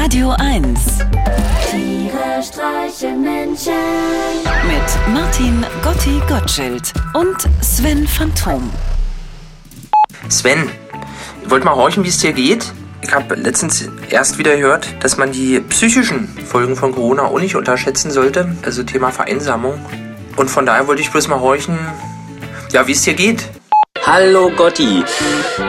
[0.00, 0.78] Radio 1
[1.70, 3.72] Tiere streichen Menschen.
[4.64, 8.70] mit Martin Gotti Gottschild und Sven Phantom.
[10.28, 10.70] Sven,
[11.42, 12.72] ich wollte mal horchen, wie es dir geht.
[13.02, 17.56] Ich habe letztens erst wieder gehört, dass man die psychischen Folgen von Corona auch nicht
[17.56, 18.56] unterschätzen sollte.
[18.62, 19.80] Also Thema Vereinsamung.
[20.36, 21.76] Und von daher wollte ich bloß mal horchen,
[22.70, 23.48] ja, wie es dir geht.
[24.10, 25.04] Hallo Gotti.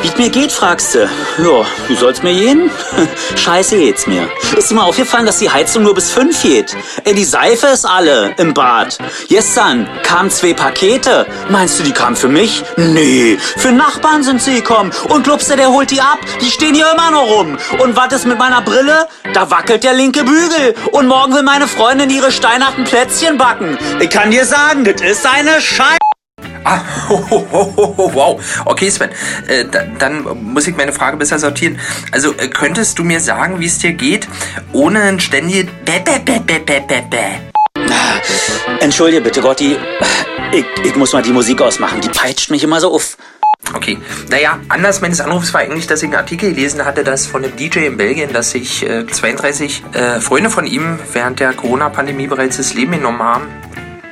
[0.00, 1.10] Wie's mir geht, fragst du?
[1.38, 2.70] Ja, wie soll's mir gehen?
[3.34, 4.30] Scheiße geht's mir.
[4.56, 6.76] Ist dir mal aufgefallen, dass die Heizung nur bis fünf geht?
[7.02, 8.96] Ey, die Seife ist alle im Bad.
[9.28, 11.26] Gestern kamen zwei Pakete.
[11.48, 12.62] Meinst du, die kamen für mich?
[12.76, 14.92] Nee, für Nachbarn sind sie gekommen.
[15.08, 16.20] Und glaubst du, der holt die ab?
[16.40, 17.58] Die stehen hier immer noch rum.
[17.80, 19.08] Und was ist mit meiner Brille?
[19.34, 20.76] Da wackelt der linke Bügel.
[20.92, 23.76] Und morgen will meine Freundin ihre steinharten Plätzchen backen.
[23.98, 25.98] Ich kann dir sagen, das ist eine Scheiße.
[26.64, 26.80] Ah,
[28.14, 28.40] wow.
[28.64, 29.10] Okay, Sven,
[29.46, 31.78] äh, da, dann muss ich meine Frage besser sortieren.
[32.12, 34.28] Also, äh, könntest du mir sagen, wie es dir geht,
[34.72, 37.48] ohne ein ständiges Bä, Bä, Bä, Bä, Bä, Bä, Bä?
[38.80, 39.76] Entschuldige bitte, Gotti.
[40.52, 42.00] Ich, ich muss mal die Musik ausmachen.
[42.00, 43.16] Die peitscht mich immer so auf.
[43.74, 43.98] Okay,
[44.30, 47.54] naja, Anlass meines Anrufs war eigentlich, dass ich einen Artikel gelesen hatte, dass von einem
[47.56, 52.56] DJ in Belgien, dass sich äh, 32 äh, Freunde von ihm während der Corona-Pandemie bereits
[52.56, 53.46] das Leben genommen haben.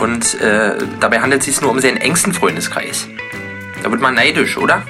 [0.00, 3.08] Und äh, dabei handelt es sich nur um seinen engsten Freundeskreis.
[3.82, 4.82] Da wird man neidisch, oder?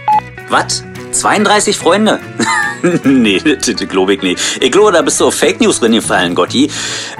[0.49, 0.85] Was?
[1.13, 2.21] 32 Freunde?
[3.05, 4.41] nee, das, das glaube ich nicht.
[4.61, 6.71] Ich glaube, da bist du auf Fake News reingefallen, Gotti.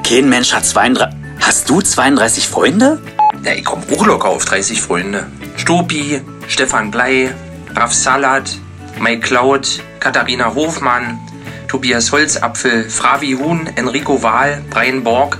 [0.07, 1.17] Kein Mensch hat 32...
[1.41, 3.01] Hast du 32 Freunde?
[3.45, 5.27] Ja, ich komme auch locker auf 30 Freunde.
[5.57, 7.35] Stopi, Stefan Blei,
[7.75, 8.51] Raf Salat,
[8.99, 11.19] Mike Cloud, Katharina Hofmann,
[11.69, 15.39] Tobias Holzapfel, Fravi Huhn, Enrico Wahl, Brian Borg,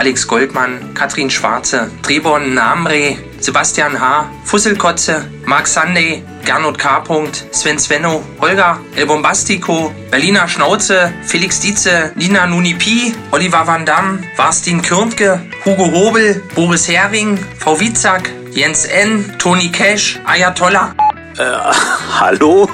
[0.00, 7.02] Alex Goldmann, Katrin Schwarze, Trebon Namre, Sebastian H., Fusselkotze, Mark Sunday, Gernot K.
[7.50, 14.80] Sven Svenno, Holger, El Bombastico, Berliner Schnauze, Felix Dietze, Nina Nunipi, Oliver Van Damme, Warstin
[14.80, 20.99] Kürntke, Hugo Hobel, Boris Hering, Frau Witzak, Jens N., Toni Cash, Ayatollah.
[22.20, 22.68] Hallo?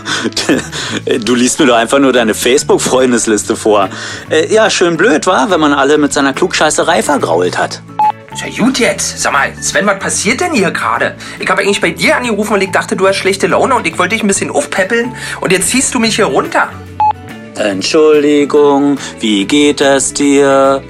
[1.20, 3.88] Du liest mir doch einfach nur deine Facebook-Freundesliste vor.
[4.30, 7.82] Äh, ja, schön blöd, war, wenn man alle mit seiner Klugscheißerei vergrault hat.
[8.36, 9.18] Ja gut jetzt.
[9.18, 11.14] Sag mal, Sven, was passiert denn hier gerade?
[11.38, 13.98] Ich habe eigentlich bei dir angerufen, weil ich dachte, du hast schlechte Laune und ich
[13.98, 16.68] wollte dich ein bisschen aufpäppeln und jetzt ziehst du mich hier runter.
[17.54, 20.82] Entschuldigung, wie geht es dir?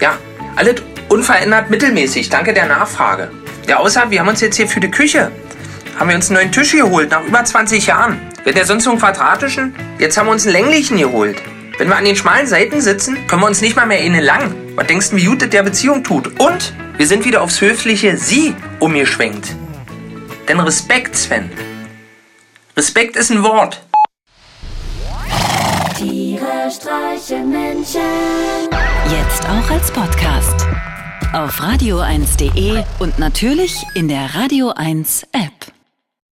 [0.00, 0.18] Ja,
[0.56, 0.76] alles
[1.08, 2.30] unverändert mittelmäßig.
[2.30, 3.30] Danke der Nachfrage.
[3.68, 5.30] Ja, außer wir haben uns jetzt hier für die Küche,
[5.98, 8.20] haben wir uns einen neuen Tisch geholt, nach über 20 Jahren.
[8.44, 11.42] Wir hatten ja sonst so einen quadratischen, jetzt haben wir uns einen länglichen geholt.
[11.76, 14.22] Wenn wir an den schmalen Seiten sitzen, können wir uns nicht mal mehr in eine
[14.22, 14.54] lang.
[14.76, 16.40] Was denkst du, wie gut das der Beziehung tut?
[16.40, 19.54] Und wir sind wieder aufs höfliche Sie umgeschwenkt.
[20.48, 21.50] Denn Respekt, Sven.
[22.76, 23.82] Respekt ist ein Wort.
[25.96, 28.00] Tiere streichen Menschen.
[29.10, 30.66] Jetzt auch als Podcast.
[31.32, 35.57] Auf radio1.de und natürlich in der Radio 1 App.